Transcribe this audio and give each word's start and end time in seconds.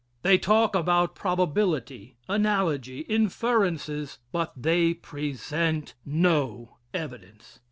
They 0.23 0.39
talk 0.39 0.73
about 0.73 1.13
probability 1.13 2.17
analogy 2.27 3.01
inferences 3.01 4.17
but 4.31 4.51
they 4.59 4.95
present 4.95 5.93
no 6.03 6.77
evidence. 6.91 7.59